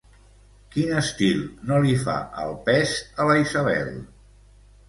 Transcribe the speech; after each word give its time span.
Quin 0.75 0.93
estil 1.01 1.43
no 1.71 1.77
li 1.83 1.93
fa 2.05 2.17
el 2.47 2.57
pes 2.71 2.97
a 3.25 3.29
la 3.31 3.37
Isabel? 3.47 3.93